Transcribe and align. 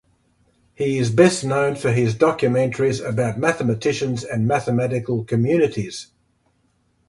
He 0.73 0.97
is 0.97 1.11
best 1.11 1.43
known 1.43 1.75
for 1.75 1.91
his 1.91 2.15
documentaries 2.15 3.07
about 3.07 3.37
mathematicians 3.37 4.23
and 4.23 4.47
mathematical 4.47 5.23
communities. 5.23 6.07